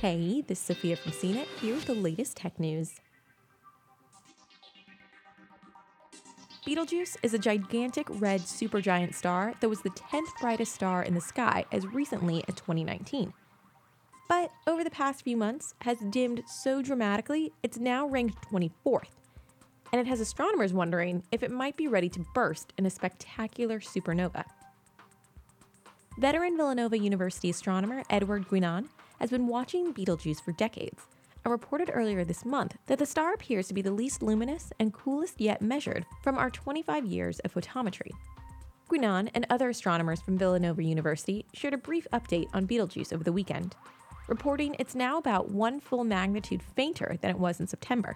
[0.00, 2.94] Hey, this is Sophia from CNET here with the latest tech news.
[6.64, 11.20] Betelgeuse is a gigantic red supergiant star that was the 10th brightest star in the
[11.20, 13.34] sky as recently as 2019.
[14.26, 19.18] But over the past few months has dimmed so dramatically it's now ranked 24th.
[19.92, 23.80] And it has astronomers wondering if it might be ready to burst in a spectacular
[23.80, 24.46] supernova.
[26.20, 28.88] Veteran Villanova University astronomer Edward Guinan
[29.20, 31.06] has been watching Betelgeuse for decades
[31.42, 34.92] and reported earlier this month that the star appears to be the least luminous and
[34.92, 38.10] coolest yet measured from our 25 years of photometry.
[38.90, 43.32] Guinan and other astronomers from Villanova University shared a brief update on Betelgeuse over the
[43.32, 43.74] weekend,
[44.28, 48.14] reporting it's now about one full magnitude fainter than it was in September.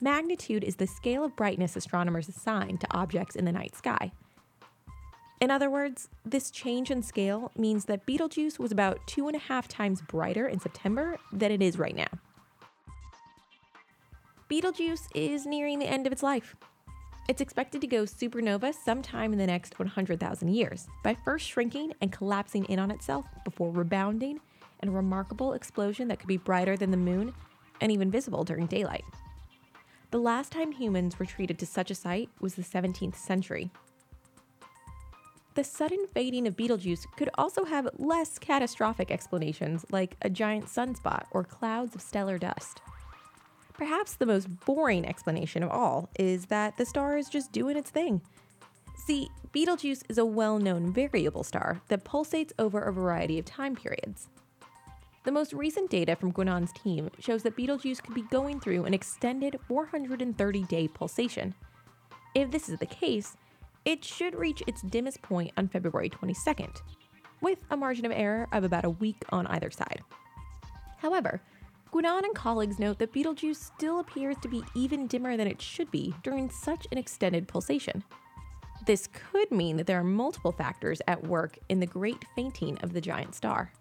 [0.00, 4.12] Magnitude is the scale of brightness astronomers assign to objects in the night sky.
[5.40, 9.40] In other words, this change in scale means that Betelgeuse was about two and a
[9.40, 12.08] half times brighter in September than it is right now.
[14.48, 16.56] Betelgeuse is nearing the end of its life.
[17.28, 22.12] It's expected to go supernova sometime in the next 100,000 years by first shrinking and
[22.12, 24.40] collapsing in on itself before rebounding
[24.82, 27.34] in a remarkable explosion that could be brighter than the moon
[27.80, 29.04] and even visible during daylight.
[30.12, 33.70] The last time humans were treated to such a sight was the 17th century,
[35.56, 41.24] the sudden fading of Betelgeuse could also have less catastrophic explanations, like a giant sunspot
[41.30, 42.82] or clouds of stellar dust.
[43.72, 47.90] Perhaps the most boring explanation of all is that the star is just doing its
[47.90, 48.20] thing.
[49.06, 53.76] See, Betelgeuse is a well known variable star that pulsates over a variety of time
[53.76, 54.28] periods.
[55.24, 58.94] The most recent data from Guinan's team shows that Betelgeuse could be going through an
[58.94, 61.54] extended 430 day pulsation.
[62.34, 63.36] If this is the case,
[63.86, 66.82] it should reach its dimmest point on February 22nd,
[67.40, 70.02] with a margin of error of about a week on either side.
[70.98, 71.40] However,
[71.92, 75.90] Guinan and colleagues note that Betelgeuse still appears to be even dimmer than it should
[75.92, 78.02] be during such an extended pulsation.
[78.86, 82.92] This could mean that there are multiple factors at work in the great fainting of
[82.92, 83.72] the giant star.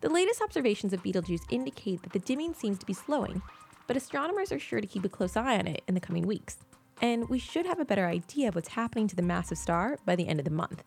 [0.00, 3.40] The latest observations of Betelgeuse indicate that the dimming seems to be slowing,
[3.86, 6.58] but astronomers are sure to keep a close eye on it in the coming weeks.
[7.00, 10.16] And we should have a better idea of what's happening to the massive star by
[10.16, 10.84] the end of the month.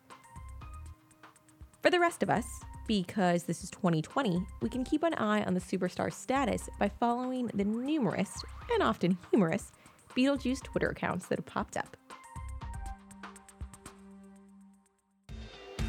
[1.81, 2.45] For the rest of us,
[2.87, 7.47] because this is 2020, we can keep an eye on the superstar status by following
[7.53, 9.71] the numerous and often humorous
[10.15, 11.97] Beetlejuice Twitter accounts that have popped up.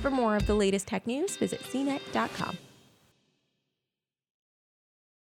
[0.03, 2.59] For more of the latest tech news, visit cnet.com.